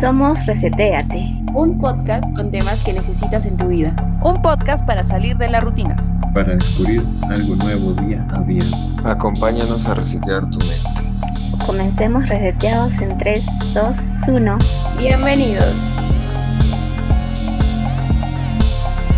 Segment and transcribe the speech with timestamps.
[0.00, 3.94] Somos Reseteate, un podcast con temas que necesitas en tu vida.
[4.22, 5.94] Un podcast para salir de la rutina.
[6.32, 8.64] Para descubrir algo nuevo día a día.
[9.04, 11.66] Acompáñanos a resetear tu mente.
[11.66, 14.58] Comencemos reseteados en 3, 2, 1.
[14.98, 15.74] Bienvenidos.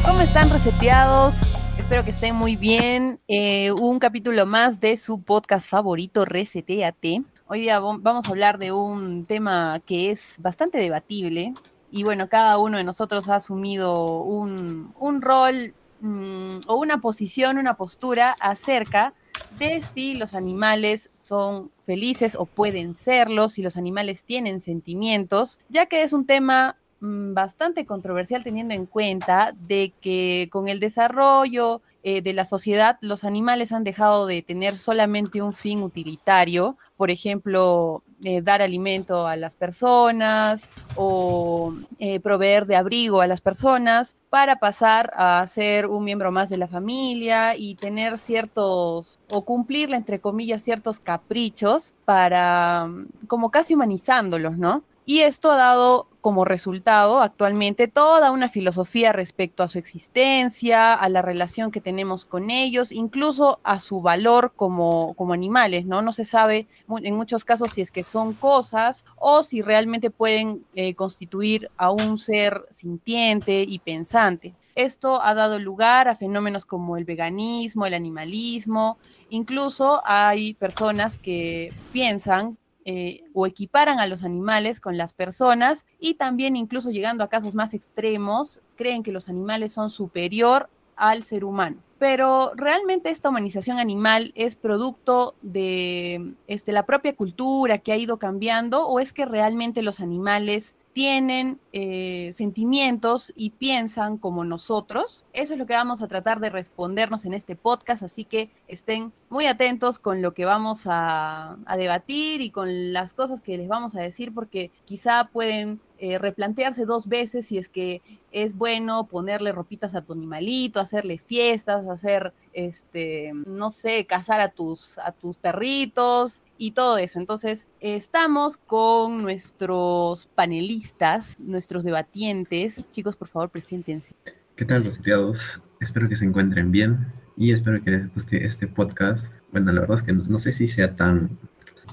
[0.04, 1.40] ¿Cómo están reseteados?
[1.78, 3.20] Espero que estén muy bien.
[3.28, 7.22] Eh, un capítulo más de su podcast favorito, Reseteate.
[7.55, 11.52] Hoy día vamos a hablar de un tema que es bastante debatible
[11.91, 17.74] y bueno, cada uno de nosotros ha asumido un, rol mm, o una posición, una
[17.74, 19.12] postura acerca
[19.59, 25.84] de si los animales son felices o pueden serlo, si los animales tienen sentimientos, ya
[25.84, 31.82] que es un tema mm, bastante controversial teniendo en cuenta de que con el desarrollo
[32.02, 37.10] eh, de la sociedad, los animales han dejado de tener solamente un fin utilitario, por
[37.10, 44.16] ejemplo, eh, dar alimento a las personas o eh, proveer de abrigo a las personas
[44.30, 49.96] para pasar a ser un miembro más de la familia y tener ciertos, o cumplirle,
[49.96, 52.88] entre comillas, ciertos caprichos para,
[53.26, 54.82] como casi humanizándolos, ¿no?
[55.13, 61.07] Y esto ha dado como resultado actualmente toda una filosofía respecto a su existencia, a
[61.10, 66.00] la relación que tenemos con ellos, incluso a su valor como, como animales, ¿no?
[66.00, 66.66] No se sabe
[67.03, 71.91] en muchos casos si es que son cosas o si realmente pueden eh, constituir a
[71.91, 74.54] un ser sintiente y pensante.
[74.75, 78.97] Esto ha dado lugar a fenómenos como el veganismo, el animalismo,
[79.28, 86.15] incluso hay personas que piensan eh, o equiparan a los animales con las personas y
[86.15, 91.44] también incluso llegando a casos más extremos, creen que los animales son superior al ser
[91.44, 91.77] humano.
[91.99, 98.19] Pero realmente esta humanización animal es producto de este, la propia cultura que ha ido
[98.19, 105.25] cambiando o es que realmente los animales tienen eh, sentimientos y piensan como nosotros.
[105.32, 109.12] Eso es lo que vamos a tratar de respondernos en este podcast, así que estén
[109.30, 113.94] muy atentos con lo que vamos a, debatir y con las cosas que les vamos
[113.97, 118.02] a decir, porque quizá pueden eh, replantearse dos veces si es que
[118.32, 124.48] es bueno ponerle ropitas a tu animalito, hacerle fiestas, hacer, este, no sé, cazar a
[124.48, 127.20] tus, a tus perritos y todo eso.
[127.20, 132.91] Entonces, estamos con nuestros panelistas, nuestros debatientes.
[132.91, 134.12] Chicos, por favor, preséntense.
[134.56, 135.62] ¿Qué tal, reseteados?
[135.78, 139.44] Espero que se encuentren bien y espero que les guste este podcast.
[139.52, 141.38] Bueno, la verdad es que no, sé si sea tan,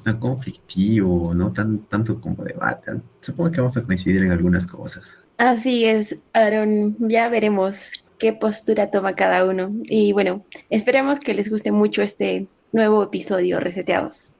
[0.03, 2.93] tan conflictivo, no tan tanto como debate.
[3.29, 5.19] Supongo que vamos a coincidir en algunas cosas.
[5.37, 6.95] Así es, Aaron.
[7.07, 9.71] Ya veremos qué postura toma cada uno.
[9.83, 14.33] Y bueno, esperemos que les guste mucho este nuevo episodio, Reseteados.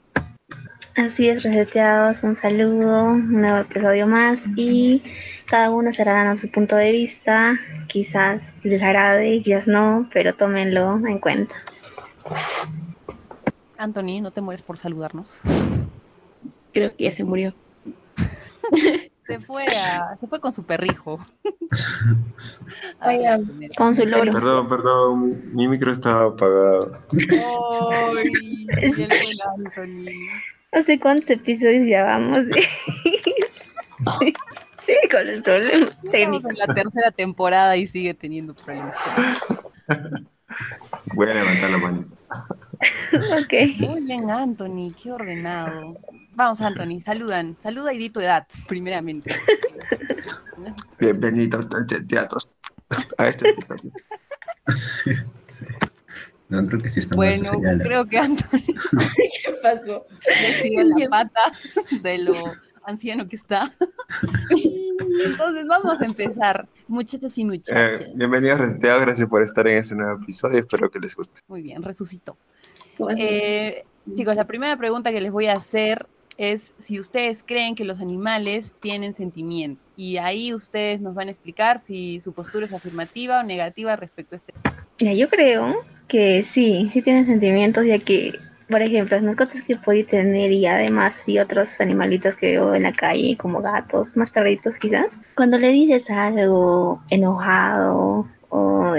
[0.96, 5.04] Así es, reseteados, un saludo, un nuevo episodio más y
[5.46, 11.00] cada uno estará dando su punto de vista, quizás les agrade, quizás no, pero tómenlo
[11.08, 11.54] en cuenta.
[13.78, 15.42] Anthony, no te mueres por saludarnos.
[16.74, 17.54] Creo que ya se murió.
[19.28, 19.66] se fue
[20.16, 21.20] se fue con su perrijo.
[23.78, 24.32] con su loro.
[24.32, 27.00] Perdón, perdón, mi, micro estaba apagado.
[27.92, 28.32] Ay.
[30.72, 32.46] No sé cuántos episodios llevamos.
[34.20, 34.34] sí,
[34.86, 36.48] sí, con el problema técnico.
[36.48, 38.96] en la tercera temporada y sigue teniendo problemas.
[41.16, 42.06] Voy a levantar la mano.
[43.12, 43.54] ok.
[43.80, 45.98] Muy bien, Anthony, qué ordenado.
[46.40, 47.58] Vamos, Anthony, saludan.
[47.62, 49.30] Saluda y di tu edad, primeramente.
[50.98, 52.40] Bienvenido al teatro.
[53.18, 53.76] A este teatro.
[55.44, 55.66] Sí.
[56.48, 57.50] No, creo que sí está Bueno,
[57.84, 58.60] creo que Anthony.
[59.44, 60.06] ¿Qué pasó?
[60.64, 61.42] Le la pata
[62.04, 62.36] de lo
[62.86, 63.70] anciano que está.
[65.26, 68.00] Entonces vamos a empezar, muchachos y muchachas.
[68.00, 71.42] Eh, bienvenidos Reseteado, gracias por estar en este nuevo episodio, espero que les guste.
[71.48, 72.38] Muy bien, resucitó.
[73.18, 73.84] Eh,
[74.16, 76.08] chicos, la primera pregunta que les voy a hacer
[76.40, 79.84] es si ustedes creen que los animales tienen sentimiento.
[79.98, 84.36] Y ahí ustedes nos van a explicar si su postura es afirmativa o negativa respecto
[84.36, 84.54] a este.
[85.00, 88.40] Ya, yo creo que sí, sí tienen sentimientos, ya que,
[88.70, 92.84] por ejemplo, las mascotas que puede tener y además sí otros animalitos que veo en
[92.84, 98.96] la calle, como gatos, más perritos quizás, cuando le dices algo enojado o,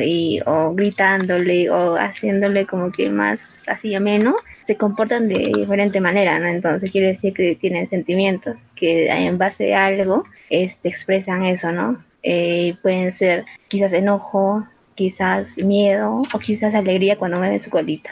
[0.46, 6.46] o gritándole o haciéndole como que más así ameno, se comportan de diferente manera, ¿no?
[6.46, 12.02] Entonces quiere decir que tienen sentimientos, que en base a algo este, expresan eso, ¿no?
[12.22, 18.10] Eh, pueden ser quizás enojo, quizás miedo o quizás alegría cuando me ven su colita.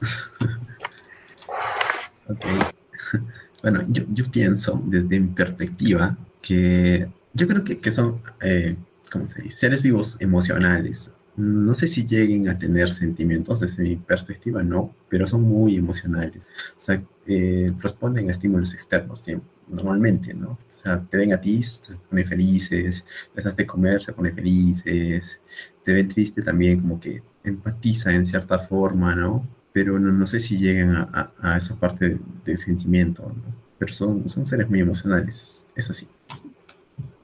[2.28, 2.46] ok.
[3.60, 8.76] Bueno, yo, pienso desde mi perspectiva que yo creo que, que son, eh,
[9.10, 9.56] ¿cómo se dice?
[9.56, 11.16] Seres vivos emocionales.
[11.38, 16.46] No sé si lleguen a tener sentimientos, desde mi perspectiva no, pero son muy emocionales.
[16.76, 19.24] O sea, eh, responden a estímulos externos
[19.68, 20.52] normalmente, ¿no?
[20.52, 23.04] O sea, te ven a ti, se ponen felices,
[23.34, 25.40] les das comer, se ponen felices,
[25.84, 29.46] te ven triste también, como que empatiza en cierta forma, ¿no?
[29.72, 33.54] Pero no, no sé si llegan a, a- esa parte del, del sentimiento, ¿no?
[33.78, 36.08] Pero son, son seres muy emocionales, eso sí.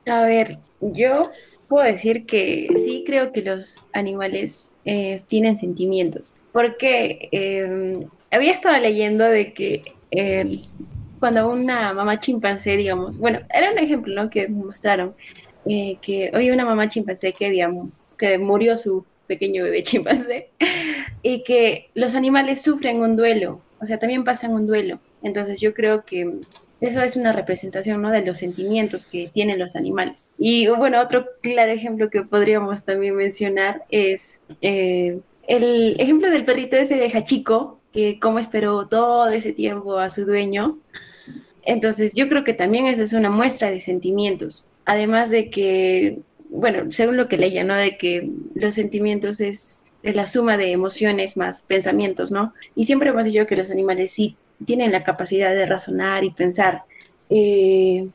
[0.07, 1.31] A ver, yo
[1.75, 8.79] puedo decir que sí creo que los animales eh, tienen sentimientos, porque eh, había estado
[8.79, 9.83] leyendo de que
[10.13, 10.61] eh,
[11.19, 14.31] cuando una mamá chimpancé, digamos, bueno, era un ejemplo, ¿no?
[14.31, 15.17] Que mostraron,
[15.67, 20.51] eh, que hoy una mamá chimpancé que, digamos, que murió su pequeño bebé chimpancé
[21.25, 25.01] y que los animales sufren un duelo, o sea, también pasan un duelo.
[25.25, 26.39] Entonces yo creo que
[26.81, 28.11] eso es una representación, ¿no?
[28.11, 30.29] De los sentimientos que tienen los animales.
[30.39, 36.77] Y bueno, otro claro ejemplo que podríamos también mencionar es eh, el ejemplo del perrito
[36.77, 40.79] ese de Hachiko, que como esperó todo ese tiempo a su dueño.
[41.63, 44.67] Entonces yo creo que también esa es una muestra de sentimientos.
[44.85, 46.19] Además de que,
[46.51, 47.75] bueno, según lo que leía, ¿no?
[47.75, 52.53] De que los sentimientos es la suma de emociones más pensamientos, ¿no?
[52.75, 56.83] Y siempre hemos dicho que los animales sí tienen la capacidad de razonar y pensar.
[57.31, 58.09] Eh,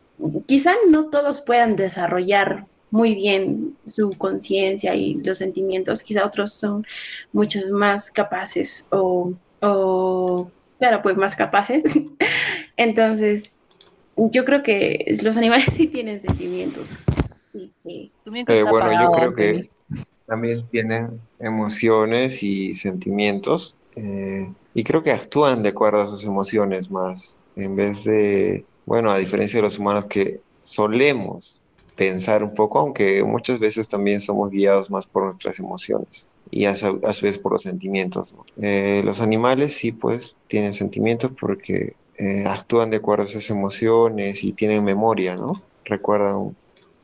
[0.46, 6.86] quizá no todos puedan desarrollar muy bien su conciencia y los sentimientos, quizá otros son
[7.32, 11.84] muchos más capaces o, o, claro, pues más capaces.
[12.78, 13.52] Entonces,
[14.16, 17.02] yo creo que los animales sí tienen sentimientos.
[17.86, 19.70] Eh, bueno, yo creo que
[20.26, 26.92] también tienen emociones y sentimientos eh, y creo que actúan de acuerdo a sus emociones
[26.92, 31.62] más, en vez de, bueno, a diferencia de los humanos que solemos
[31.96, 36.74] pensar un poco, aunque muchas veces también somos guiados más por nuestras emociones y a
[36.76, 38.36] su, vez por los sentimientos.
[38.62, 44.44] Eh, los animales sí, pues, tienen sentimientos porque eh, actúan de acuerdo a esas emociones
[44.44, 45.62] y tienen memoria, ¿no?
[45.84, 46.56] Recuerdan,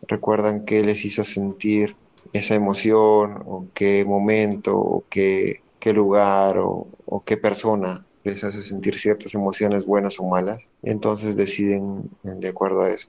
[0.07, 1.95] recuerdan qué les hizo sentir
[2.33, 8.63] esa emoción o qué momento o qué, qué lugar o, o qué persona les hace
[8.63, 10.71] sentir ciertas emociones buenas o malas.
[10.81, 13.07] Entonces deciden de acuerdo a eso.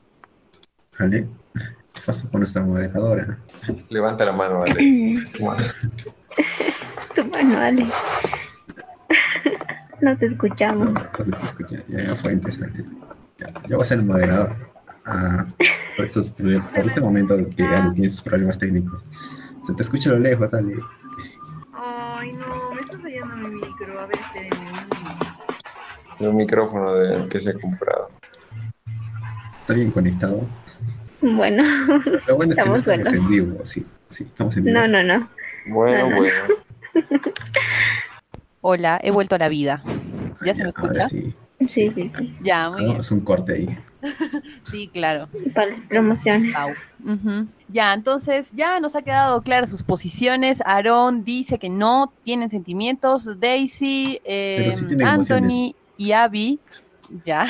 [0.98, 1.26] ¿Vale?
[1.54, 3.38] ¿Qué pasó con nuestra moderadora?
[3.88, 5.16] Levanta la mano, Ale.
[7.14, 7.86] tu mano, dale.
[10.02, 10.92] no te No, escuchamos.
[10.92, 11.82] no te escuché.
[11.88, 12.84] Ya, ya fue antes, Ale.
[13.38, 14.54] Ya, yo voy a ser el moderador.
[15.06, 15.46] Ah,
[15.96, 19.02] por, estos, por este momento que Ale tiene sus problemas técnicos.
[19.62, 20.76] Se te escucha a lo lejos, Ale.
[26.18, 28.10] El micrófono del que se ha comprado.
[29.60, 30.46] Está bien conectado.
[31.20, 31.62] Bueno,
[32.26, 33.58] Lo bueno es que no Estamos en vivo.
[33.64, 34.78] Sí, sí, estamos en vivo.
[34.78, 35.28] no, no, no.
[35.66, 36.16] Bueno, No, no.
[36.16, 36.32] bueno.
[38.60, 39.82] Hola, he vuelto a la vida.
[40.44, 41.08] ¿Ya se me Ahora escucha?
[41.08, 41.34] sí.
[41.68, 42.36] Sí, sí, sí.
[42.42, 42.90] Ya, muy bien.
[42.90, 43.78] Hagamos un corte ahí.
[44.62, 45.28] Sí, claro.
[45.54, 46.54] Para las promociones.
[47.68, 50.60] Ya, entonces ya nos ha quedado claras sus posiciones.
[50.64, 53.40] Aarón dice que no tienen sentimientos.
[53.40, 55.74] Daisy, eh, sí tienen Anthony emociones.
[55.96, 56.60] Y Abby,
[57.24, 57.46] ya,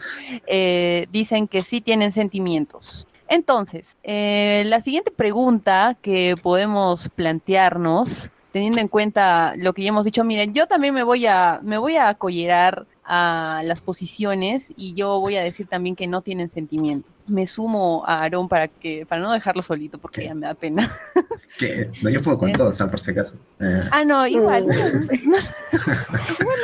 [0.46, 3.06] eh, dicen que sí tienen sentimientos.
[3.28, 10.04] Entonces, eh, la siguiente pregunta que podemos plantearnos, teniendo en cuenta lo que ya hemos
[10.04, 14.94] dicho, miren, yo también me voy a, me voy a acollerar a las posiciones y
[14.94, 17.10] yo voy a decir también que no tienen sentimiento.
[17.26, 20.26] Me sumo a Aarón para que, para no dejarlo solito, porque ¿Qué?
[20.28, 20.96] ya me da pena.
[21.58, 22.52] Que no, yo puedo con Eh.
[22.56, 23.36] todos, ah, por si acaso.
[23.60, 24.64] Eh, Ah, no, igual.
[24.68, 24.74] Uh.
[25.26, 25.38] no,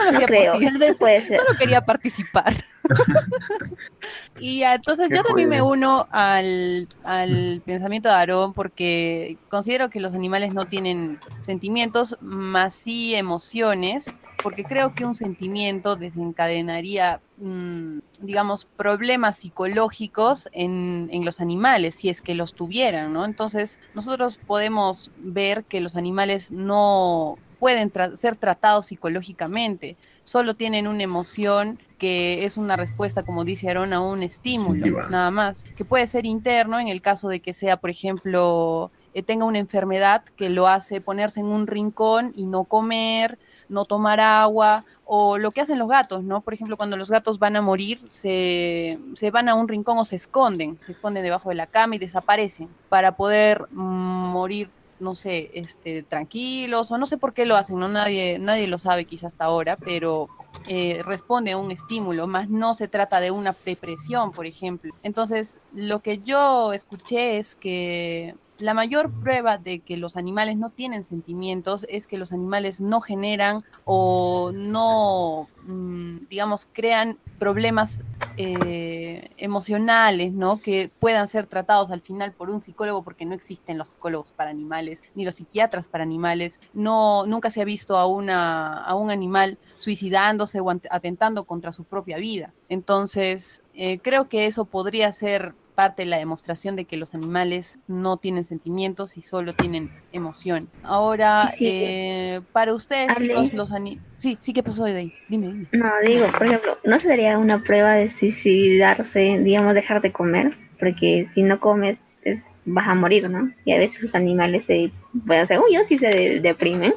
[0.04, 0.54] no, no No creo,
[0.98, 1.38] puede ser.
[1.38, 2.54] Solo quería participar.
[4.38, 9.98] y entonces Qué yo también me uno al, al pensamiento de Aarón porque considero que
[10.00, 14.06] los animales no tienen sentimientos, más sí emociones,
[14.42, 22.08] porque creo que un sentimiento desencadenaría, mm, digamos, problemas psicológicos en, en los animales, si
[22.08, 23.24] es que los tuvieran, ¿no?
[23.24, 30.86] Entonces, nosotros podemos ver que los animales no pueden tra- ser tratados psicológicamente, solo tienen
[30.86, 35.84] una emoción que es una respuesta, como dice Aaron, a un estímulo, nada más, que
[35.84, 40.22] puede ser interno en el caso de que sea, por ejemplo, eh, tenga una enfermedad
[40.36, 43.38] que lo hace ponerse en un rincón y no comer,
[43.68, 46.40] no tomar agua, o lo que hacen los gatos, ¿no?
[46.40, 50.04] Por ejemplo, cuando los gatos van a morir, se, se van a un rincón o
[50.04, 54.68] se esconden, se esconden debajo de la cama y desaparecen para poder mm, morir
[54.98, 58.78] no sé, este, tranquilos, o no sé por qué lo hacen, no nadie, nadie lo
[58.78, 60.28] sabe quizás hasta ahora, pero
[60.68, 64.94] eh, responde a un estímulo, más no se trata de una depresión, por ejemplo.
[65.02, 70.70] Entonces, lo que yo escuché es que la mayor prueba de que los animales no
[70.70, 78.02] tienen sentimientos es que los animales no generan o no, mm, digamos, crean problemas
[78.38, 80.60] eh, emocionales, ¿no?
[80.60, 84.50] Que puedan ser tratados al final por un psicólogo, porque no existen los psicólogos para
[84.50, 86.60] animales, ni los psiquiatras para animales.
[86.72, 91.84] No, nunca se ha visto a, una, a un animal suicidándose o atentando contra su
[91.84, 92.52] propia vida.
[92.68, 97.78] Entonces, eh, creo que eso podría ser parte de la demostración de que los animales
[97.86, 100.70] no tienen sentimientos y solo tienen emociones.
[100.82, 101.68] Ahora, Sí.
[101.70, 104.02] eh, para ustedes, chicos, los animales...
[104.16, 105.12] Sí, sí, ¿qué pasó de ahí?
[105.28, 105.66] Dime, dime.
[105.72, 110.56] No, digo, por ejemplo, ¿no se daría una prueba de suicidarse, digamos, dejar de comer?
[110.80, 113.52] Porque si no comes, es, vas a morir, ¿no?
[113.64, 116.94] Y a veces los animales se, bueno, según yo, sí se de- deprimen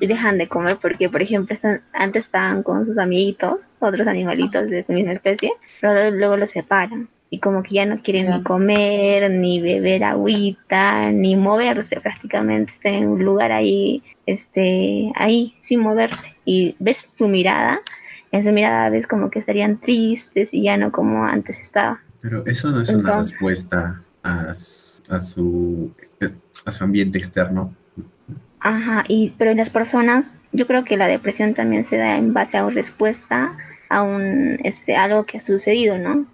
[0.00, 4.68] y dejan de comer porque, por ejemplo, están, antes estaban con sus amiguitos, otros animalitos
[4.70, 7.08] de su misma especie, pero luego los separan.
[7.32, 12.72] Y como que ya no quieren ni comer, ni beber agüita, ni moverse prácticamente.
[12.72, 16.36] Están en un lugar ahí, este, ahí, sin moverse.
[16.44, 17.80] Y ves su mirada,
[18.32, 22.02] en su mirada ves como que estarían tristes y ya no como antes estaba.
[22.20, 25.90] Pero eso no es una respuesta a, a su,
[26.66, 27.74] a su ambiente externo.
[28.60, 32.34] Ajá, y pero en las personas, yo creo que la depresión también se da en
[32.34, 33.56] base a una respuesta
[33.92, 36.26] a un este algo que ha sucedido, ¿no?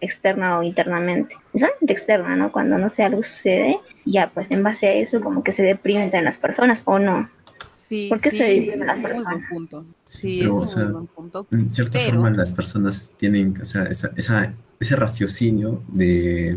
[0.00, 1.34] Externa o internamente.
[1.52, 2.52] Usualmente externa, ¿no?
[2.52, 6.10] Cuando no sé algo sucede, ya pues en base a eso como que se deprimen
[6.14, 7.28] en las personas o no.
[7.74, 9.44] Sí, ¿Por qué sí, se es las un muy buen personas?
[9.50, 9.84] punto.
[10.04, 11.46] Sí, Pero, es o sea, muy buen punto.
[11.52, 16.56] En cierta Pero- forma, las personas tienen o sea, esa, esa- ese raciocinio de,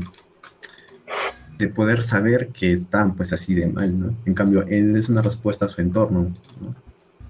[1.58, 4.15] de poder saber que están pues así de mal, ¿no?
[4.25, 6.75] En cambio, él es una respuesta a su entorno, ¿no?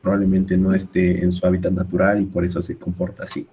[0.01, 3.48] Probablemente no esté en su hábitat natural y por eso se comporta así.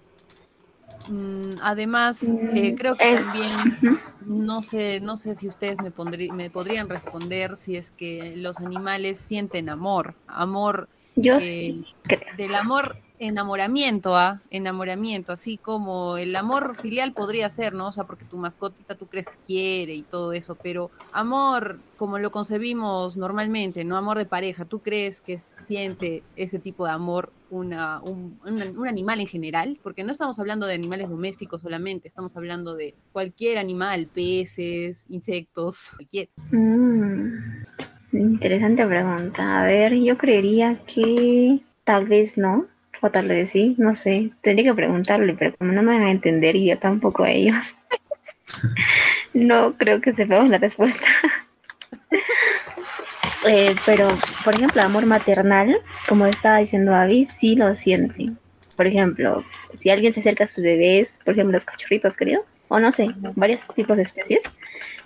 [1.09, 2.23] Mm, además,
[2.55, 3.78] eh, Mm, creo que es- también,
[4.26, 8.59] no sé, no sé si ustedes me, pondrí- me podrían responder si es que los
[8.59, 12.21] animales sienten amor, amor Yo eh, sí creo.
[12.37, 14.40] del amor enamoramiento, ¿ah?
[14.50, 17.88] Enamoramiento, así como el amor filial podría ser, ¿no?
[17.88, 22.18] O sea, porque tu mascotita tú crees que quiere y todo eso, pero amor como
[22.18, 23.96] lo concebimos normalmente, ¿no?
[23.96, 28.38] Amor de pareja, ¿tú crees que siente ese tipo de amor una, un,
[28.87, 29.78] animal en general?
[29.82, 35.90] Porque no estamos hablando de animales domésticos solamente, estamos hablando de cualquier animal, peces, insectos,
[35.96, 36.28] cualquier.
[36.52, 37.32] Mm,
[38.12, 39.62] interesante pregunta.
[39.62, 42.66] A ver, yo creería que tal vez no,
[43.00, 44.31] o tal vez sí, no sé.
[44.43, 47.76] Tendría que preguntarle, pero como no me van a entender y yo tampoco a ellos,
[49.35, 51.07] no creo que sepamos la respuesta.
[53.47, 54.09] Eh, pero,
[54.45, 58.33] por ejemplo, amor maternal, como estaba diciendo Avi, sí lo siente.
[58.76, 59.45] Por ejemplo,
[59.78, 63.09] si alguien se acerca a sus bebés, por ejemplo, los cachorritos, creo, o no sé,
[63.37, 64.43] varios tipos de especies,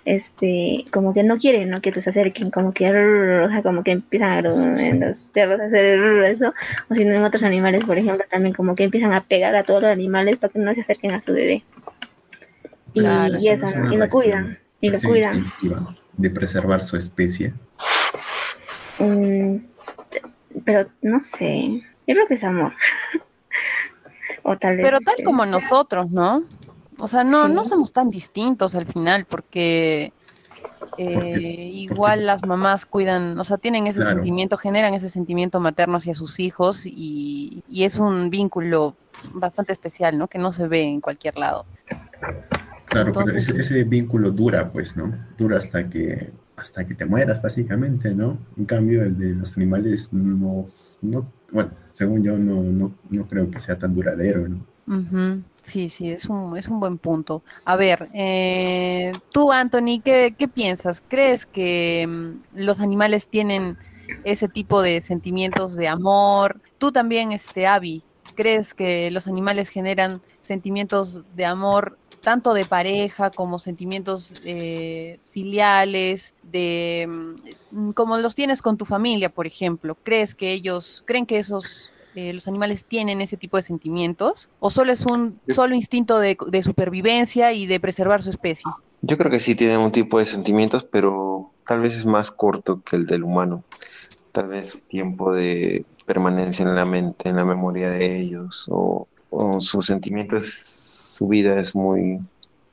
[0.05, 1.81] este, como que no quieren, ¿no?
[1.81, 5.59] Que te se acerquen, como que, o sea, como que empiezan a, en los perros
[5.59, 6.53] a hacer eso,
[6.89, 9.63] o si no en otros animales, por ejemplo, también como que empiezan a pegar a
[9.63, 11.63] todos los animales para que no se acerquen a su bebé.
[12.93, 15.45] Y, Claro, y eso, Y lo cuidan, y lo cuidan.
[16.17, 17.53] de preservar su especie.
[18.99, 19.57] Mm,
[20.65, 22.73] pero no sé, yo creo que es amor.
[24.43, 24.85] o tal vez.
[24.85, 26.43] Pero tal como nosotros, ¿no?
[27.03, 30.13] O sea, no, no somos tan distintos al final, porque
[30.97, 34.15] eh, Porque- igual porque- las mamás cuidan, o sea, tienen ese Claro.
[34.15, 38.95] sentimiento, generan ese sentimiento materno hacia sus hijos y, y es un vínculo
[39.33, 40.27] bastante especial, ¿no?
[40.29, 41.65] Que no se ve en cualquier lado.
[42.85, 45.13] Claro, Entonces- pero ese, ese vínculo dura, pues, ¿no?
[45.37, 48.37] Dura hasta que, hasta que te mueras, básicamente, ¿no?
[48.55, 50.63] En cambio, el de los animales no,
[51.01, 54.65] no bueno, según yo, no, no, no creo que sea tan duradero, ¿no?
[55.63, 57.41] Sí, sí, es un, es un buen punto.
[57.63, 61.01] A ver, eh, tú, Anthony, ¿qué, qué piensas?
[61.07, 63.77] ¿Crees que mm, los animales tienen
[64.25, 66.59] ese tipo de sentimientos de amor?
[66.79, 68.03] Tú también, este, Abby,
[68.35, 76.33] ¿crees que los animales generan sentimientos de amor tanto de pareja como sentimientos eh, filiales,
[76.43, 77.07] de
[77.71, 79.95] mm, como los tienes con tu familia, por ejemplo?
[80.03, 84.49] ¿Crees que ellos, creen que esos eh, los animales tienen ese tipo de sentimientos?
[84.59, 88.71] ¿O solo es un solo instinto de, de supervivencia y de preservar su especie?
[89.01, 92.81] Yo creo que sí tienen un tipo de sentimientos, pero tal vez es más corto
[92.83, 93.63] que el del humano.
[94.31, 99.07] Tal vez su tiempo de permanencia en la mente, en la memoria de ellos, o,
[99.29, 102.19] o sus sentimientos, su vida es muy,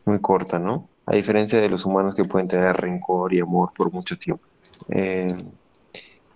[0.05, 0.89] muy corta, ¿no?
[1.07, 4.45] A diferencia de los humanos que pueden tener rencor y amor por mucho tiempo.
[4.89, 5.35] Eh,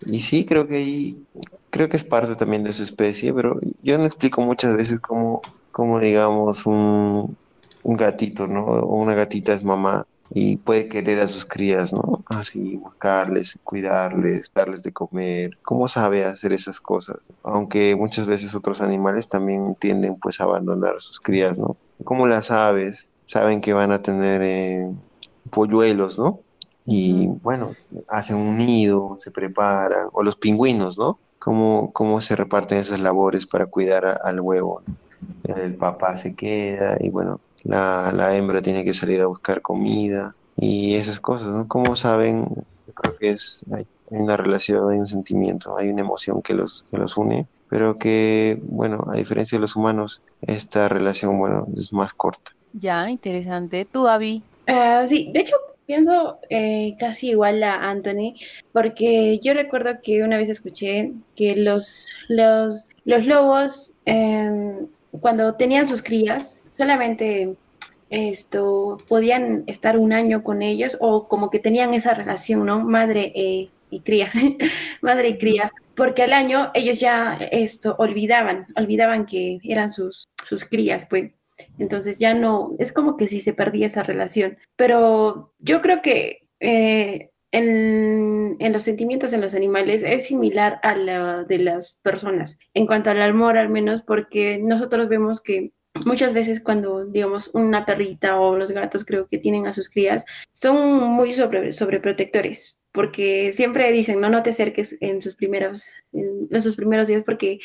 [0.06, 1.24] y sí, creo que ahí,
[1.70, 5.42] creo que es parte también de su especie, pero yo no explico muchas veces cómo,
[5.72, 7.36] cómo digamos, un,
[7.82, 8.64] un gatito, ¿no?
[8.64, 12.24] O una gatita es mamá y puede querer a sus crías, ¿no?
[12.26, 15.58] Así, buscarles, cuidarles, darles de comer.
[15.62, 17.18] ¿Cómo sabe hacer esas cosas?
[17.42, 21.76] Aunque muchas veces otros animales también tienden pues a abandonar a sus crías, ¿no?
[22.04, 24.90] ¿Cómo las aves saben que van a tener eh,
[25.50, 26.40] polluelos, ¿no?
[26.84, 27.76] Y bueno,
[28.08, 31.20] hacen un nido, se preparan, o los pingüinos, ¿no?
[31.38, 34.82] ¿Cómo, cómo se reparten esas labores para cuidar a- al huevo?
[34.86, 34.96] ¿no?
[35.44, 40.36] El papá se queda y bueno, la, la hembra tiene que salir a buscar comida
[40.56, 41.68] y esas cosas, ¿no?
[41.68, 42.46] ¿Cómo saben?
[42.86, 46.84] Yo creo que es, hay una relación, hay un sentimiento, hay una emoción que los,
[46.90, 51.92] que los une, pero que, bueno, a diferencia de los humanos, esta relación, bueno, es
[51.92, 52.52] más corta.
[52.72, 53.86] Ya, interesante.
[53.86, 54.46] Tú, Abby.
[54.66, 58.34] Ah, sí, de hecho pienso eh, casi igual a Anthony,
[58.72, 64.86] porque yo recuerdo que una vez escuché que los, los, los lobos, em,
[65.20, 67.56] cuando tenían sus crías, solamente
[68.10, 72.80] esto, podían estar un año con ellos o como que tenían esa relación, ¿no?
[72.80, 74.30] Madre eh, y cría,
[75.00, 80.64] madre y cría, porque al año ellos ya esto olvidaban, olvidaban que eran sus, sus
[80.64, 81.32] crías, pues.
[81.78, 84.58] Entonces ya no, es como que sí se perdía esa relación.
[84.76, 90.96] Pero yo creo que eh, en, en los sentimientos en los animales es similar a
[90.96, 95.72] la de las personas, en cuanto al amor al menos, porque nosotros vemos que
[96.04, 100.24] muchas veces cuando, digamos, una perrita o los gatos creo que tienen a sus crías,
[100.52, 102.76] son muy sobre, sobreprotectores.
[102.92, 107.58] Porque siempre dicen, no, no te acerques en sus primeros, en esos primeros días, porque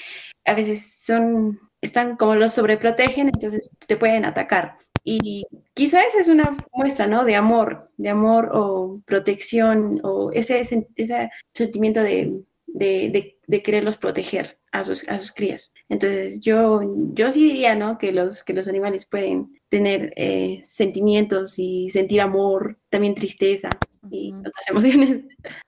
[0.45, 4.75] a veces son, están como los sobreprotegen, entonces te pueden atacar.
[5.03, 7.23] Y quizá esa es una muestra, ¿no?
[7.23, 13.63] De amor, de amor o protección o ese, ese, ese sentimiento de, de, de, de,
[13.63, 15.71] quererlos proteger a sus, a sus crías.
[15.87, 16.81] Entonces yo,
[17.13, 17.97] yo sí diría, ¿no?
[17.97, 23.69] Que los, que los animales pueden tener eh, sentimientos y sentir amor, también tristeza
[24.11, 25.23] y otras emociones.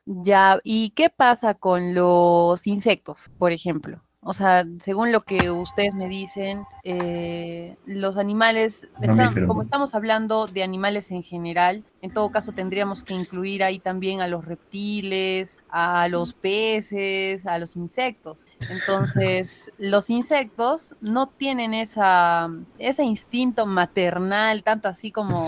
[0.05, 4.03] Ya, ¿y qué pasa con los insectos, por ejemplo?
[4.23, 10.45] O sea, según lo que ustedes me dicen, eh, los animales, están, como estamos hablando
[10.45, 15.59] de animales en general, en todo caso tendríamos que incluir ahí también a los reptiles,
[15.69, 18.45] a los peces, a los insectos.
[18.69, 25.47] Entonces, los insectos no tienen esa, ese instinto maternal, tanto así como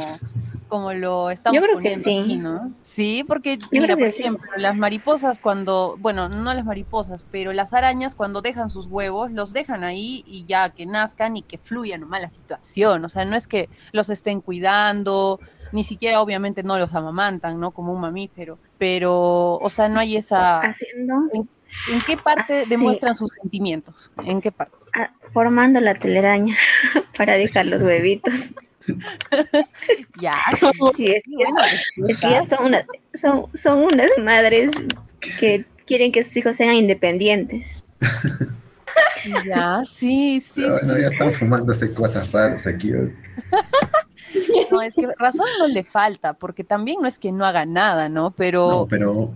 [0.73, 2.19] como lo estamos Yo creo poniendo que sí.
[2.19, 2.71] aquí, ¿no?
[2.81, 4.21] Sí, porque, Yo mira, por sí.
[4.23, 9.31] ejemplo, las mariposas cuando, bueno, no las mariposas, pero las arañas cuando dejan sus huevos,
[9.31, 13.05] los dejan ahí y ya que nazcan y que fluya nomás la situación.
[13.05, 15.39] O sea, no es que los estén cuidando,
[15.73, 17.69] ni siquiera obviamente no los amamantan, ¿no?
[17.69, 20.59] Como un mamífero, pero, o sea, no hay esa...
[20.61, 21.47] Haciendo, ¿En,
[21.91, 22.69] en qué parte Así.
[22.71, 24.11] demuestran sus sentimientos?
[24.25, 24.75] ¿En qué parte?
[24.95, 26.55] ah, formando la telaraña
[27.17, 28.53] para dejar los huevitos.
[30.21, 30.37] Ya.
[30.95, 31.23] Sí, es,
[32.19, 34.71] que son, una- son, son unas madres
[35.39, 37.85] que quieren que sus hijos sean independientes.
[39.45, 40.85] Ya, sí, sí, Pero sí.
[40.85, 42.91] bueno, ya están fumándose cosas raras aquí.
[42.91, 43.15] ¿eh?
[44.71, 48.09] No, es que razón no le falta, porque también no es que no haga nada,
[48.09, 48.31] ¿no?
[48.31, 49.31] Pero, No, pero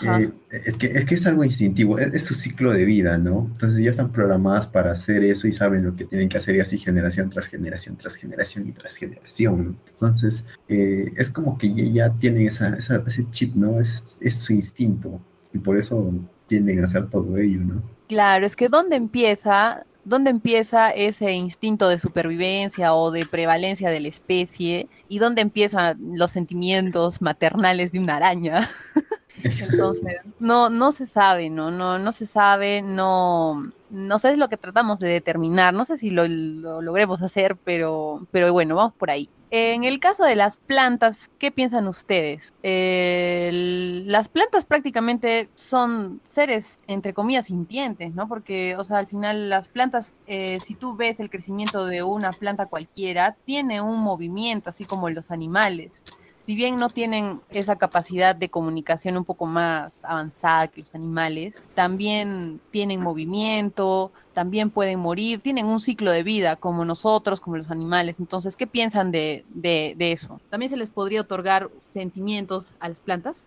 [0.00, 3.48] eh, es, que, es que es algo instintivo, es, es su ciclo de vida, ¿no?
[3.52, 6.60] Entonces ya están programadas para hacer eso y saben lo que tienen que hacer y
[6.60, 9.78] así generación tras generación, tras generación y tras generación.
[9.92, 13.80] Entonces eh, es como que ya, ya tienen esa, esa- ese chip, ¿no?
[13.80, 15.20] Es, es su instinto
[15.52, 16.12] y por eso
[16.46, 17.82] tienden a hacer todo ello, ¿no?
[18.08, 24.00] claro, es que ¿dónde empieza, dónde empieza ese instinto de supervivencia o de prevalencia de
[24.00, 28.68] la especie y dónde empiezan los sentimientos maternales de una araña?
[29.44, 31.70] Entonces, no, no se sabe, ¿no?
[31.70, 35.96] No, no se sabe, no, no sé es lo que tratamos de determinar, no sé
[35.96, 39.28] si lo, lo logremos hacer, pero, pero bueno, vamos por ahí.
[39.52, 42.54] En el caso de las plantas, ¿qué piensan ustedes?
[42.62, 48.28] Las plantas prácticamente son seres, entre comillas, sintientes, ¿no?
[48.28, 52.30] Porque, o sea, al final las plantas, eh, si tú ves el crecimiento de una
[52.30, 56.04] planta cualquiera, tiene un movimiento, así como los animales
[56.40, 61.64] si bien no tienen esa capacidad de comunicación un poco más avanzada que los animales,
[61.74, 67.70] también tienen movimiento, también pueden morir, tienen un ciclo de vida como nosotros, como los
[67.70, 68.16] animales.
[68.18, 70.40] Entonces, ¿qué piensan de, de, eso?
[70.48, 73.44] ¿También se les podría otorgar sentimientos a las plantas?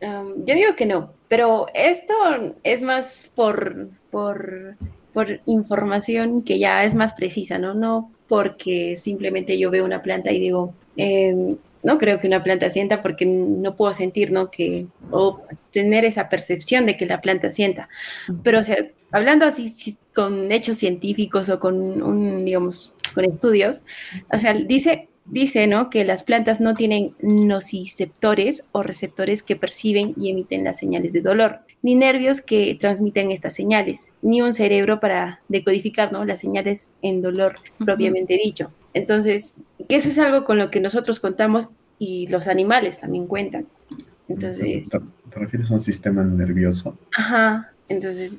[0.00, 2.14] Yo digo que no, pero esto
[2.62, 4.76] es más por, por,
[5.12, 7.74] por información que ya es más precisa, ¿no?
[7.74, 11.56] No porque simplemente yo veo una planta y digo, eh,
[11.86, 14.50] no creo que una planta sienta porque no puedo sentir, ¿no?
[14.50, 15.40] Que, o
[15.72, 17.88] tener esa percepción de que la planta sienta.
[18.42, 18.76] Pero, o sea,
[19.12, 23.84] hablando así si- con hechos científicos o con un, digamos, con estudios,
[24.32, 25.90] o sea, dice, dice, ¿no?
[25.90, 31.20] Que las plantas no tienen nociceptores o receptores que perciben y emiten las señales de
[31.20, 36.24] dolor, ni nervios que transmiten estas señales, ni un cerebro para decodificar, ¿no?
[36.24, 38.70] Las señales en dolor propiamente dicho.
[38.96, 39.56] Entonces,
[39.90, 43.66] que eso es algo con lo que nosotros contamos y los animales también cuentan.
[44.26, 44.98] Entonces, ¿Te,
[45.30, 46.98] te refieres a un sistema nervioso?
[47.14, 48.32] ajá, entonces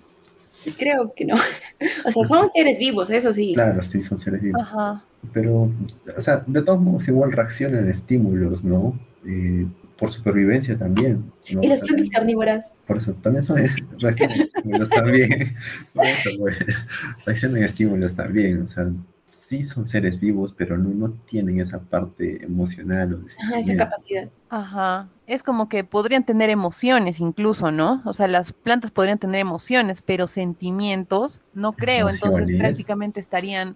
[0.75, 1.35] creo que no.
[2.07, 3.53] O sea, son seres vivos, eso sí.
[3.53, 4.59] Claro, sí, son seres vivos.
[4.63, 5.03] Ajá.
[5.31, 5.71] Pero,
[6.17, 8.99] o sea, de todos modos igual reaccionan a estímulos, ¿no?
[9.27, 11.31] Eh, por supervivencia también.
[11.51, 11.61] ¿no?
[11.61, 12.73] Y las plantas carnívoras.
[12.87, 13.57] por eso, también son
[13.99, 15.55] reaccionan a estímulos también.
[15.93, 16.57] Por eso, pues,
[17.27, 18.63] reaccionan a estímulos también.
[18.63, 18.87] O sea,
[19.27, 23.75] sí son seres vivos, pero no, no tienen esa parte emocional o de Ajá, esa
[23.75, 24.29] capacidad.
[24.49, 25.09] Ajá.
[25.27, 28.01] Es como que podrían tener emociones incluso, ¿no?
[28.05, 32.09] O sea, las plantas podrían tener emociones, pero sentimientos no creo.
[32.09, 33.75] Entonces prácticamente estarían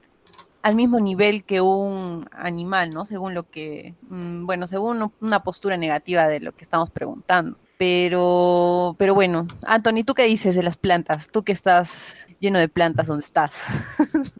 [0.61, 3.03] al mismo nivel que un animal, ¿no?
[3.03, 7.57] Según lo que, mm, bueno, según una postura negativa de lo que estamos preguntando.
[7.77, 11.27] Pero, pero bueno, Anthony, ¿tú qué dices de las plantas?
[11.27, 13.63] Tú que estás lleno de plantas, ¿dónde estás?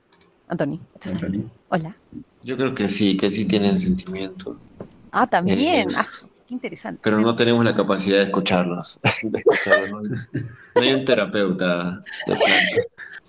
[0.51, 0.79] Anthony.
[1.05, 1.49] Anthony.
[1.69, 1.95] Hola.
[2.43, 4.67] Yo creo que sí, que sí tienen sentimientos,
[5.11, 5.89] Ah, también.
[5.89, 6.05] Eh, Ah,
[6.47, 6.99] qué interesante.
[7.03, 8.99] pero no tenemos la capacidad de escucharlos.
[9.23, 10.17] de escucharlos, ¿no?
[10.75, 12.37] No hay un terapeuta de.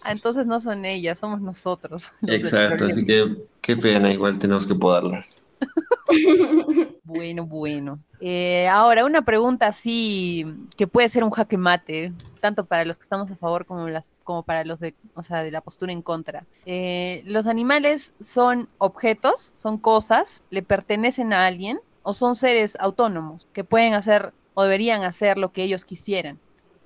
[0.04, 2.10] Ah, entonces no son ellas, somos nosotros.
[2.26, 5.40] Exacto, así que qué pena, igual tenemos que podarlas.
[7.14, 7.98] Bueno, bueno.
[8.20, 10.46] Eh, ahora, una pregunta así
[10.76, 14.08] que puede ser un jaque mate, tanto para los que estamos a favor como, las,
[14.24, 16.46] como para los de, o sea, de la postura en contra.
[16.64, 23.46] Eh, ¿Los animales son objetos, son cosas, le pertenecen a alguien o son seres autónomos
[23.52, 26.38] que pueden hacer o deberían hacer lo que ellos quisieran?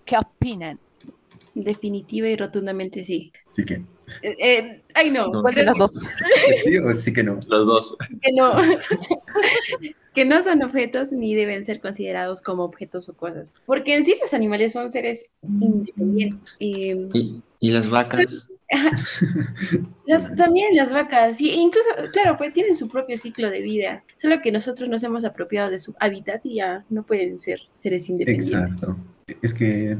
[0.05, 0.81] ¿Qué opinan?
[1.55, 3.33] Definitiva y rotundamente sí.
[3.47, 3.75] Sí que.
[4.23, 5.27] Eh, eh, ay, no.
[5.27, 5.43] No.
[5.43, 5.93] ¿Cuál de las dos?
[6.65, 7.39] ¿Sí o sí que no?
[7.49, 7.97] Los dos.
[8.21, 8.53] que no,
[10.17, 13.53] que no son objetos ni deben ser considerados como objetos o cosas.
[13.67, 16.57] Porque en sí los animales son seres independientes.
[16.59, 18.49] Eh, ¿Y, y las vacas?
[20.07, 24.41] las- también las vacas, y incluso, claro, pues tienen su propio ciclo de vida, solo
[24.43, 28.51] que nosotros nos hemos apropiado de su hábitat y ya no pueden ser seres independientes.
[28.83, 28.97] Exacto.
[29.43, 29.99] Es que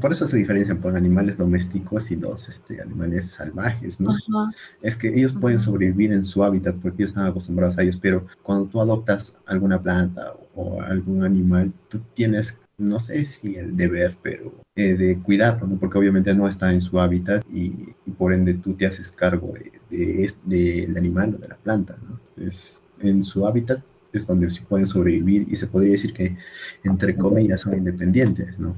[0.00, 4.10] por eso se diferencian por animales domésticos y los este, animales salvajes, ¿no?
[4.10, 4.52] Ajá.
[4.80, 8.26] Es que ellos pueden sobrevivir en su hábitat porque ellos están acostumbrados a ellos, pero
[8.42, 14.16] cuando tú adoptas alguna planta o algún animal, tú tienes, no sé si el deber,
[14.22, 15.76] pero eh, de cuidarlo, ¿no?
[15.78, 17.72] Porque obviamente no está en su hábitat y,
[18.06, 21.56] y por ende tú te haces cargo de, de es- del animal o de la
[21.56, 22.12] planta, ¿no?
[22.18, 23.80] Entonces, en su hábitat
[24.12, 26.36] es donde sí pueden sobrevivir y se podría decir que,
[26.84, 28.74] entre comillas, son independientes, ¿no?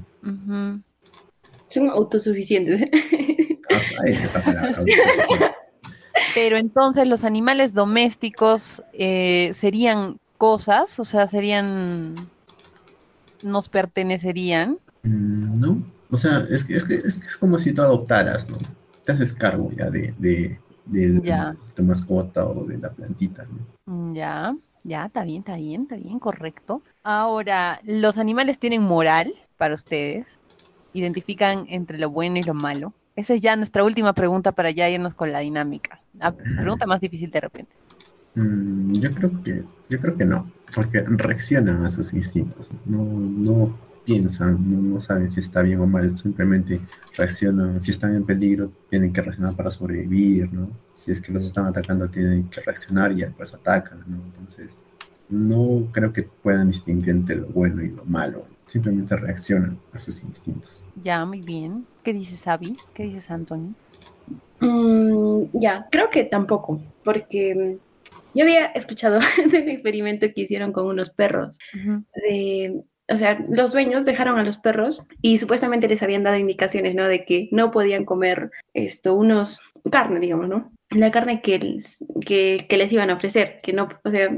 [1.67, 2.81] Son autosuficientes.
[3.73, 4.83] Ah, esa palabra.
[6.35, 12.15] Pero entonces los animales domésticos eh, serían cosas, o sea, serían,
[13.43, 14.77] nos pertenecerían.
[15.03, 18.49] Mm, No, o sea, es que es, que, es, que es como si tú adoptaras,
[18.49, 18.57] ¿no?
[19.03, 21.55] Te haces cargo ya de, de, de Ya.
[21.75, 24.13] tu mascota o de la plantita, ¿no?
[24.13, 26.81] Ya, ya, está bien, está bien, está bien, correcto.
[27.03, 30.39] Ahora, ¿los animales tienen moral para ustedes?
[30.93, 32.93] ¿Identifican entre lo bueno y lo malo?
[33.15, 36.01] Esa es ya nuestra última pregunta para ya irnos con la dinámica.
[36.17, 37.71] La pregunta más difícil de repente.
[38.35, 43.75] Mm, yo creo que, yo creo que no, porque reaccionan a sus instintos, no, no
[44.05, 46.81] piensan, no, no saben si está bien o mal, simplemente
[47.15, 50.69] reaccionan, si están en peligro, tienen que reaccionar para sobrevivir, ¿no?
[50.93, 54.17] Si es que los están atacando, tienen que reaccionar y después atacan, ¿no?
[54.25, 54.87] Entonces,
[55.29, 60.23] no creo que puedan distinguir entre lo bueno y lo malo, simplemente reaccionan a sus
[60.23, 60.85] instintos.
[61.01, 61.85] Ya, muy bien.
[62.03, 62.75] ¿Qué dices, Abby?
[62.93, 63.73] ¿Qué dices, Anthony?
[64.59, 69.19] Mm, ya, creo que tampoco, porque mm, yo había escuchado
[69.51, 71.57] de un experimento que hicieron con unos perros.
[72.15, 76.95] De, o sea, los dueños dejaron a los perros y supuestamente les habían dado indicaciones,
[76.95, 77.07] ¿no?
[77.07, 80.71] De que no podían comer esto, unos, carne, digamos, ¿no?
[80.95, 84.29] La carne que les, que, les iban a ofrecer, que no, o sea,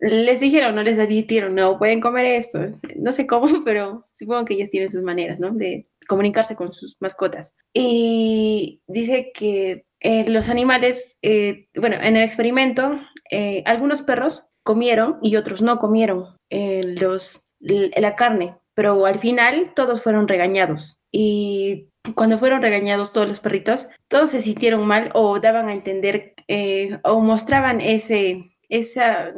[0.00, 2.58] les dijeron, no les advirtieron, no pueden comer esto.
[2.96, 5.50] No sé cómo, pero supongo que ellos tienen sus maneras, ¿no?
[5.50, 7.54] De comunicarse con sus mascotas.
[7.72, 12.98] Y dice que eh, los animales, eh, bueno, en el experimento,
[13.30, 19.72] eh, algunos perros comieron y otros no comieron eh, los, la carne, pero al final
[19.74, 21.02] todos fueron regañados.
[21.12, 26.34] Y cuando fueron regañados todos los perritos, todos se sintieron mal o daban a entender
[26.48, 29.32] eh, o mostraban ese, esa,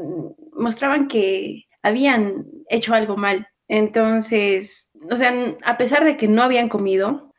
[0.52, 3.48] mostraban que habían hecho algo mal.
[3.68, 7.32] Entonces, o sea, a pesar de que no habían comido,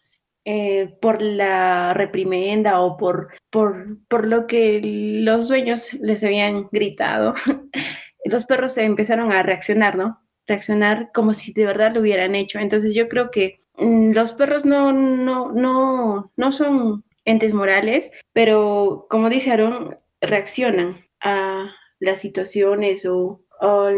[0.45, 4.81] eh, por la reprimenda o por, por, por lo que
[5.23, 7.33] los dueños les habían gritado,
[8.25, 10.22] los perros se empezaron a reaccionar, ¿no?
[10.47, 12.59] Reaccionar como si de verdad lo hubieran hecho.
[12.59, 19.07] Entonces yo creo que mm, los perros no, no, no, no son entes morales, pero
[19.09, 23.89] como dice Aaron, reaccionan a las situaciones o, o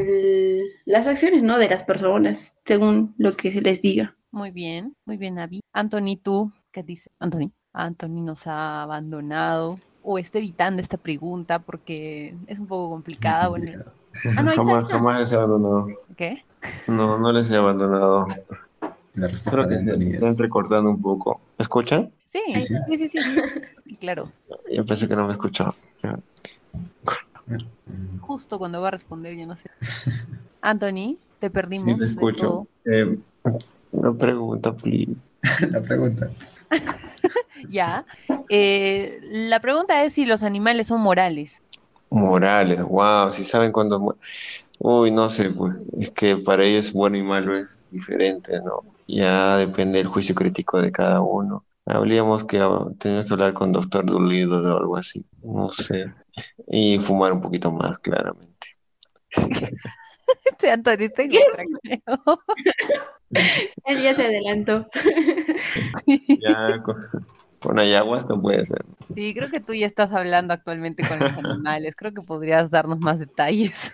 [0.86, 1.58] las acciones, ¿no?
[1.58, 4.16] De las personas, según lo que se les diga.
[4.32, 5.62] Muy bien, muy bien, Abby.
[5.74, 7.12] Anthony, ¿tú qué dices?
[7.20, 7.52] Anthony.
[7.74, 13.48] Anthony nos ha abandonado o está evitando esta pregunta porque es un poco complicada.
[13.50, 13.84] Bueno,
[14.38, 15.88] Ah, no, jamás, jamás les he abandonado.
[16.16, 16.44] ¿Qué?
[16.88, 18.28] No, no les he abandonado.
[19.14, 21.42] La respuesta Solo de que se, Anthony se está es- entrecortando un poco.
[21.58, 22.12] ¿Me escuchan?
[22.24, 22.98] Sí, Sí, sí, sí.
[22.98, 23.96] sí, sí, sí.
[24.00, 24.32] Claro,
[24.72, 25.74] Yo pensé que no me escuchaba.
[28.20, 29.70] Justo cuando va a responder, yo no sé.
[30.62, 31.92] Anthony, te perdimos.
[31.92, 32.68] Sí, te escucho.
[32.86, 33.18] Eh,
[33.92, 35.14] una pregunta, please.
[35.72, 36.30] La pregunta.
[37.70, 38.06] Ya.
[38.50, 41.62] Eh, la pregunta es si los animales son morales.
[42.16, 44.18] Morales, wow, si saben cuándo.
[44.80, 45.76] Uy, no sé, pues.
[46.00, 48.84] Es que para ellos bueno y malo es diferente, ¿no?
[49.06, 51.66] Ya depende del juicio crítico de cada uno.
[51.86, 52.58] Habríamos que
[53.00, 55.26] tenemos que hablar con Doctor Dolittle o algo así.
[55.44, 56.14] No sé.
[56.68, 58.78] Y fumar un poquito más, claramente.
[60.46, 62.40] Este en otra, creo.
[63.86, 64.88] Él ya se adelantó.
[66.42, 66.98] Ya con,
[67.66, 68.86] con ayahuasca puede ser.
[69.16, 71.96] Sí, creo que tú ya estás hablando actualmente con los animales.
[71.96, 73.94] Creo que podrías darnos más detalles.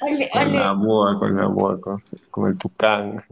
[0.00, 0.58] Ole, Con ole.
[0.58, 3.22] la boa, con la boa, con, con el tucán.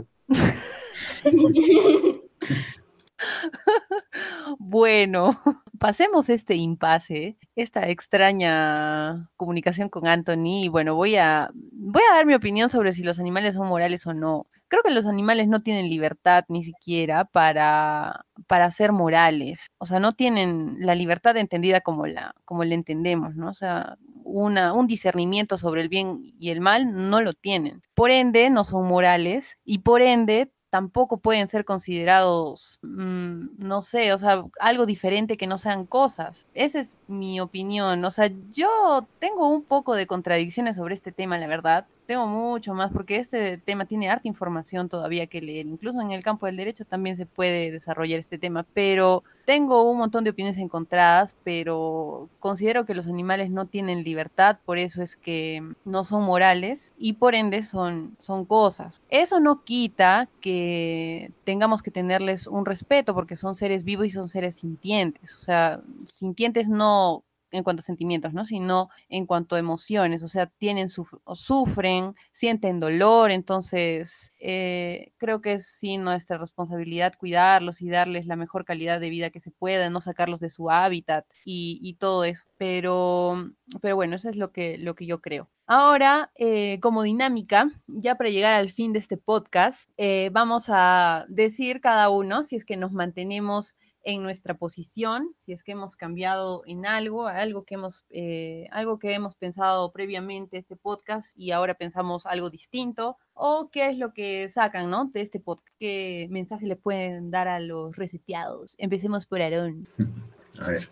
[4.58, 5.40] Bueno,
[5.78, 10.64] pasemos este impasse, esta extraña comunicación con Anthony.
[10.64, 14.06] Y bueno, voy a, voy a dar mi opinión sobre si los animales son morales
[14.06, 14.46] o no.
[14.68, 19.68] Creo que los animales no tienen libertad ni siquiera para, para ser morales.
[19.78, 23.50] O sea, no tienen la libertad entendida como la, como la entendemos, ¿no?
[23.50, 27.82] O sea, una, un discernimiento sobre el bien y el mal no lo tienen.
[27.94, 34.12] Por ende, no son morales y por ende tampoco pueden ser considerados, mm, no sé,
[34.12, 36.48] o sea, algo diferente que no sean cosas.
[36.54, 38.04] Esa es mi opinión.
[38.04, 41.86] O sea, yo tengo un poco de contradicciones sobre este tema, la verdad.
[42.08, 45.66] Tengo mucho más porque este tema tiene harta información todavía que leer.
[45.66, 49.98] Incluso en el campo del derecho también se puede desarrollar este tema, pero tengo un
[49.98, 55.16] montón de opiniones encontradas, pero considero que los animales no tienen libertad, por eso es
[55.16, 59.02] que no son morales y por ende son, son cosas.
[59.10, 64.30] Eso no quita que tengamos que tenerles un respeto porque son seres vivos y son
[64.30, 65.36] seres sintientes.
[65.36, 68.44] O sea, sintientes no en cuanto a sentimientos, ¿no?
[68.44, 75.40] Sino en cuanto a emociones, o sea, tienen suf- sufren, sienten dolor, entonces eh, creo
[75.40, 79.50] que es sí nuestra responsabilidad cuidarlos y darles la mejor calidad de vida que se
[79.50, 84.52] pueda, no sacarlos de su hábitat y, todo eso, pero, pero bueno, eso es lo
[84.52, 85.48] que, lo que yo creo.
[85.66, 91.26] Ahora, eh, como dinámica, ya para llegar al fin de este podcast, eh, vamos a
[91.28, 93.76] decir cada uno si es que nos mantenemos
[94.08, 98.98] en nuestra posición, si es que hemos cambiado en algo, algo que hemos, eh, algo
[98.98, 104.14] que hemos pensado previamente este podcast y ahora pensamos algo distinto, o qué es lo
[104.14, 105.10] que sacan, ¿no?
[105.12, 108.76] De este podcast, qué mensaje le pueden dar a los reseteados.
[108.78, 109.86] Empecemos por Aarón.
[110.62, 110.88] A ver.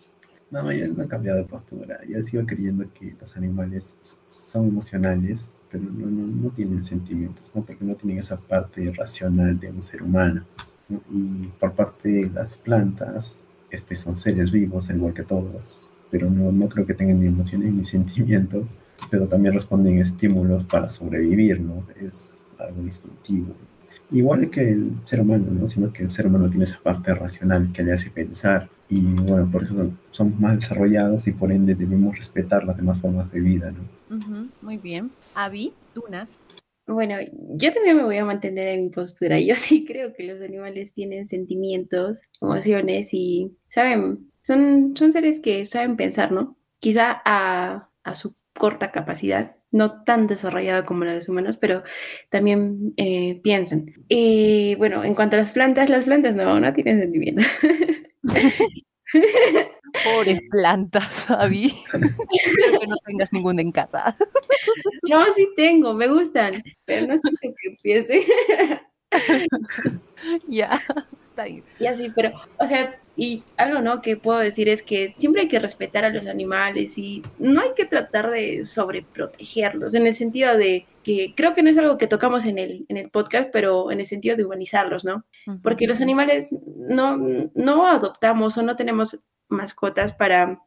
[0.50, 1.98] No, yo no he cambiado de postura.
[2.06, 7.64] Yo sigo creyendo que los animales son emocionales, pero no, no, no tienen sentimientos, ¿no?
[7.64, 10.44] Porque no tienen esa parte racional de un ser humano.
[10.88, 16.30] Y por parte de las plantas, este, son seres vivos, al igual que todos, pero
[16.30, 18.70] no, no creo que tengan ni emociones ni sentimientos,
[19.10, 21.84] pero también responden estímulos para sobrevivir, ¿no?
[22.00, 23.54] Es algo instintivo.
[24.10, 25.68] Igual que el ser humano, ¿no?
[25.68, 29.50] Sino que el ser humano tiene esa parte racional que le hace pensar y bueno,
[29.50, 33.72] por eso somos más desarrollados y por ende debemos respetar las demás formas de vida,
[33.72, 34.16] ¿no?
[34.16, 35.10] Ujú, muy bien.
[35.34, 36.38] Avi, Tunas.
[36.86, 39.40] Bueno, yo también me voy a mantener en mi postura.
[39.40, 45.64] Yo sí creo que los animales tienen sentimientos, emociones y saben, son, son seres que
[45.64, 46.56] saben pensar, ¿no?
[46.78, 51.82] Quizá a, a su corta capacidad, no tan desarrollada como la de los humanos, pero
[52.30, 53.92] también eh, piensan.
[54.08, 57.44] Y bueno, en cuanto a las plantas, las plantas no, no tienen sentimientos.
[60.14, 61.66] Pobres plantas, Avi.
[61.66, 64.16] Espero que no tengas ninguna en casa.
[65.08, 68.26] No, sí tengo, me gustan, pero no siento que piense.
[70.48, 70.80] ya.
[71.24, 71.64] Está bien.
[71.78, 74.00] Y así, pero, o sea, y algo, ¿no?
[74.02, 77.70] Que puedo decir es que siempre hay que respetar a los animales y no hay
[77.74, 82.06] que tratar de sobreprotegerlos, en el sentido de que creo que no es algo que
[82.06, 85.24] tocamos en el, en el podcast, pero en el sentido de humanizarlos, ¿no?
[85.62, 87.16] Porque los animales no,
[87.54, 90.60] no adoptamos o no tenemos mascotas para,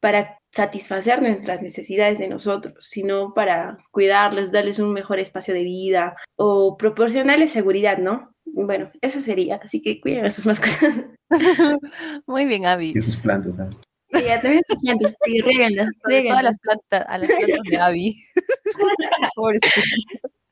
[0.00, 6.16] para satisfacer nuestras necesidades de nosotros, sino para cuidarles, darles un mejor espacio de vida
[6.36, 8.34] o proporcionarles seguridad, ¿no?
[8.44, 11.06] Bueno, eso sería, así que cuiden a sus mascotas.
[12.26, 12.92] Muy bien, Abby.
[12.94, 13.58] Y sus plantas.
[14.10, 17.78] Y ya también sus plantas, sí, réguenlas, Sobre todas las plantas, a las plantas de
[17.78, 18.16] Abby.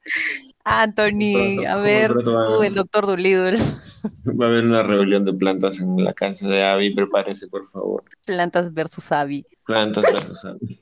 [0.64, 3.59] Anthony, Pronto, a ver, pronto va a tú, haber- el doctor Dolittle,
[4.40, 8.05] Va a haber una rebelión de plantas en la casa de Abby, prepárese, por favor.
[8.25, 9.46] plantas versus Abby.
[9.64, 10.81] Plantas versus Abby.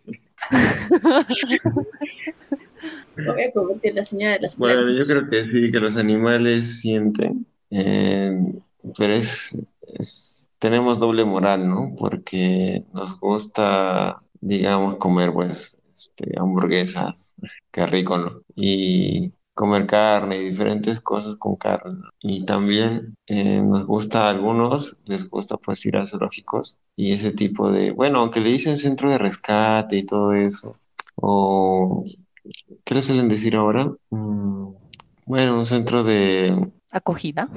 [3.16, 4.96] Voy a convertir la señora de las Bueno, plantas.
[4.98, 8.32] yo creo que sí, que los animales sienten, eh,
[8.96, 11.94] pero es, es- tenemos doble moral, ¿no?
[11.98, 17.16] Porque nos gusta, digamos, comer, pues, este, hamburguesa,
[17.72, 18.42] qué rico, ¿no?
[18.56, 22.00] Y comer carne y diferentes cosas con carne.
[22.20, 27.32] Y también eh, nos gusta a algunos, les gusta pues ir a zoológicos y ese
[27.32, 30.76] tipo de, bueno, aunque le dicen centro de rescate y todo eso,
[31.16, 32.02] o
[32.84, 33.92] ¿Qué le suelen decir ahora?
[34.10, 34.72] Mm,
[35.26, 37.48] bueno, un centro de Acogida.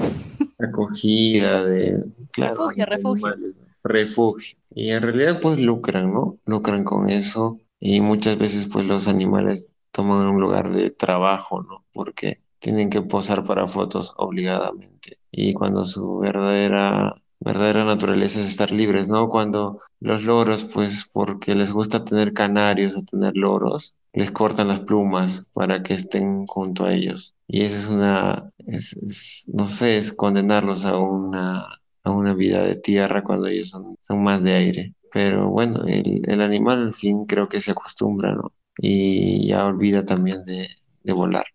[0.59, 3.27] acogida, de, claro, Refugio, refugio.
[3.27, 3.67] animales, ¿no?
[3.83, 4.57] Refugio.
[4.71, 6.39] Y en realidad pues lucran, ¿no?
[6.45, 11.85] Lucran con eso y muchas veces pues los animales toman un lugar de trabajo, ¿no?
[11.93, 15.19] Porque tienen que posar para fotos obligadamente.
[15.31, 19.29] Y cuando su verdadera, verdadera naturaleza es estar libres, ¿no?
[19.29, 24.81] Cuando los loros, pues porque les gusta tener canarios o tener loros, les cortan las
[24.81, 27.35] plumas para que estén junto a ellos.
[27.47, 31.65] Y esa es una, es, es- no sé, es condenarlos a una,
[32.03, 34.93] a una vida de tierra cuando ellos son, son más de aire.
[35.11, 38.51] Pero bueno, el, el animal al fin creo que se acostumbra, ¿no?
[38.77, 40.67] Y ya olvida también de,
[41.03, 41.45] de volar.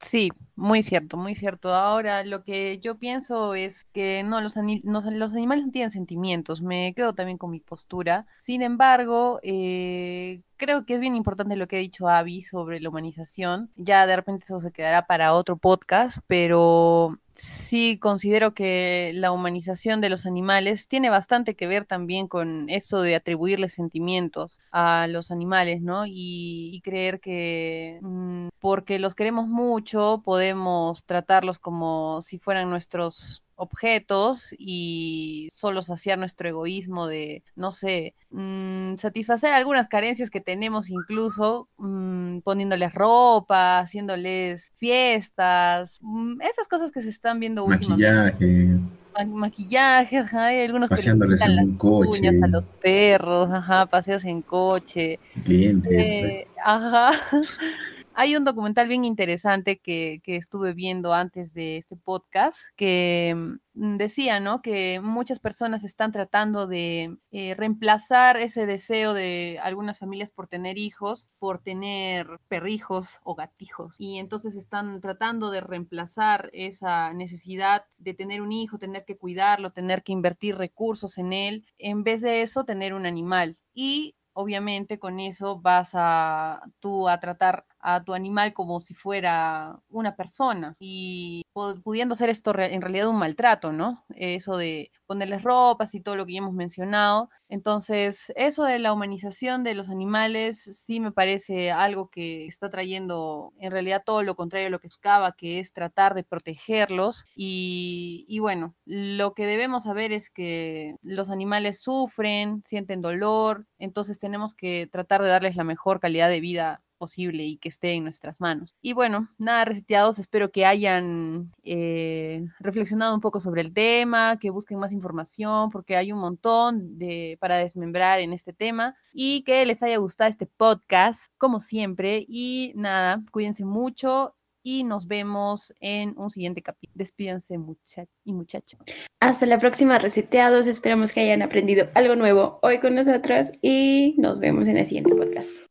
[0.00, 1.74] Sí, muy cierto, muy cierto.
[1.74, 5.90] Ahora, lo que yo pienso es que no, los, ani- no- los animales no tienen
[5.90, 6.62] sentimientos.
[6.62, 8.26] Me quedo también con mi postura.
[8.38, 12.88] Sin embargo, eh, creo que es bien importante lo que ha dicho Abby sobre la
[12.90, 13.70] humanización.
[13.76, 20.00] Ya de repente eso se quedará para otro podcast, pero sí considero que la humanización
[20.00, 25.30] de los animales tiene bastante que ver también con eso de atribuirle sentimientos a los
[25.30, 26.04] animales, ¿no?
[26.06, 33.42] Y, y creer que mm, porque los queremos mucho podemos tratarlos como si fueran nuestros
[33.58, 40.88] objetos y solo saciar nuestro egoísmo de, no sé, mm, satisfacer algunas carencias que tenemos
[40.90, 48.10] incluso mm, poniéndoles ropa, haciéndoles fiestas, mm, esas cosas que se están viendo últimamente.
[48.12, 48.78] Maquillaje,
[49.14, 52.28] Ma- Maquillaje, ajá, hay algunos que les Paseándoles pintan en un coche.
[52.42, 55.18] a los perros, ajá, paseos en coche.
[55.44, 55.90] clientes.
[55.92, 57.10] Eh, ajá.
[58.20, 63.32] Hay un documental bien interesante que, que estuve viendo antes de este podcast que
[63.74, 64.60] mm, decía, ¿no?
[64.60, 70.78] Que muchas personas están tratando de eh, reemplazar ese deseo de algunas familias por tener
[70.78, 73.94] hijos, por tener perrijos o gatijos.
[74.00, 79.70] Y entonces están tratando de reemplazar esa necesidad de tener un hijo, tener que cuidarlo,
[79.70, 83.56] tener que invertir recursos en él, en vez de eso, tener un animal.
[83.74, 89.78] Y obviamente con eso vas a tú a tratar a tu animal como si fuera
[89.88, 94.04] una persona y pu- pudiendo ser esto en realidad un maltrato, ¿no?
[94.14, 97.30] Eso de ponerles ropas y todo lo que ya hemos mencionado.
[97.48, 103.52] Entonces, eso de la humanización de los animales sí me parece algo que está trayendo
[103.58, 107.24] en realidad todo lo contrario a lo que buscaba, que es tratar de protegerlos.
[107.34, 114.18] Y, y bueno, lo que debemos saber es que los animales sufren, sienten dolor, entonces
[114.18, 118.04] tenemos que tratar de darles la mejor calidad de vida posible y que esté en
[118.04, 118.74] nuestras manos.
[118.82, 124.50] Y bueno, nada, reseteados, espero que hayan eh, reflexionado un poco sobre el tema, que
[124.50, 129.64] busquen más información, porque hay un montón de, para desmembrar en este tema y que
[129.64, 132.26] les haya gustado este podcast, como siempre.
[132.28, 136.92] Y nada, cuídense mucho y nos vemos en un siguiente capítulo.
[136.94, 138.80] Despídense muchachos y muchachas.
[139.20, 140.66] Hasta la próxima, reseteados.
[140.66, 145.14] Esperamos que hayan aprendido algo nuevo hoy con nosotros y nos vemos en el siguiente
[145.14, 145.62] podcast.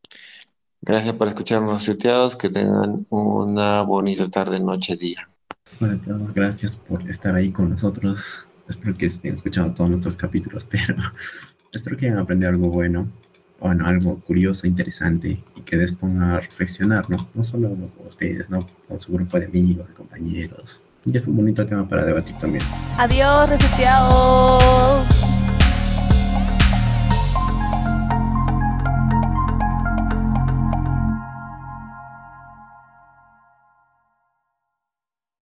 [0.80, 5.28] Gracias por escucharnos seteados, que tengan una bonita tarde, noche, día.
[5.80, 8.46] Bueno, te damos gracias por estar ahí con nosotros.
[8.68, 10.94] Espero que estén escuchando todos nuestros capítulos, pero
[11.72, 13.08] espero que hayan aprendido algo bueno,
[13.60, 17.28] bueno, algo curioso, interesante y que les ponga a reflexionar, ¿no?
[17.34, 17.76] No solo
[18.08, 18.66] ustedes, ¿no?
[18.86, 22.64] Con su grupo de amigos, de compañeros, Y es un bonito tema para debatir también.
[22.96, 25.27] Adiós, reseteados.